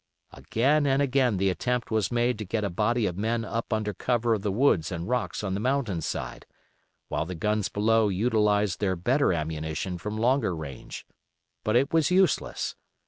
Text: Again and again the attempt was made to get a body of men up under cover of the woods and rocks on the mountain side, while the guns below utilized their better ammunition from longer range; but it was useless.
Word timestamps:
Again 0.31 0.87
and 0.87 0.99
again 0.99 1.37
the 1.37 1.51
attempt 1.51 1.91
was 1.91 2.11
made 2.11 2.39
to 2.39 2.43
get 2.43 2.63
a 2.63 2.71
body 2.71 3.05
of 3.05 3.19
men 3.19 3.45
up 3.45 3.71
under 3.71 3.93
cover 3.93 4.33
of 4.33 4.41
the 4.41 4.51
woods 4.51 4.91
and 4.91 5.07
rocks 5.07 5.43
on 5.43 5.53
the 5.53 5.59
mountain 5.59 6.01
side, 6.01 6.47
while 7.07 7.27
the 7.27 7.35
guns 7.35 7.69
below 7.69 8.09
utilized 8.09 8.79
their 8.79 8.95
better 8.95 9.31
ammunition 9.31 9.99
from 9.99 10.17
longer 10.17 10.55
range; 10.55 11.05
but 11.63 11.75
it 11.75 11.93
was 11.93 12.09
useless. 12.09 12.75